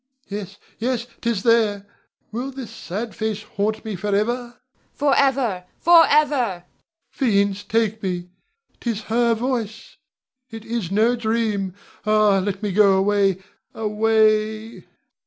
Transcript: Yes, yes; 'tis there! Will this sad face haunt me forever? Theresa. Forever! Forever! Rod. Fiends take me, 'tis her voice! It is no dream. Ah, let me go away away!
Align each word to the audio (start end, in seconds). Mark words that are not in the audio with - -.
Yes, 0.29 0.57
yes; 0.79 1.05
'tis 1.21 1.43
there! 1.43 1.85
Will 2.31 2.49
this 2.49 2.71
sad 2.71 3.13
face 3.13 3.43
haunt 3.43 3.85
me 3.85 3.95
forever? 3.95 4.57
Theresa. 4.97 4.97
Forever! 4.97 5.63
Forever! 5.79 6.35
Rod. 6.35 6.63
Fiends 7.11 7.63
take 7.63 8.01
me, 8.01 8.31
'tis 8.79 9.01
her 9.13 9.35
voice! 9.35 9.97
It 10.49 10.65
is 10.65 10.89
no 10.89 11.15
dream. 11.15 11.75
Ah, 12.03 12.39
let 12.39 12.63
me 12.63 12.71
go 12.71 12.97
away 12.97 13.43
away! 13.75 14.85